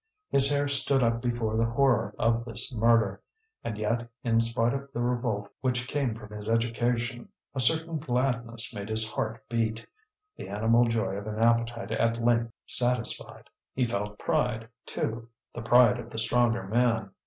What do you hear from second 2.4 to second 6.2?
this murder; and yet, in spite of the revolt which came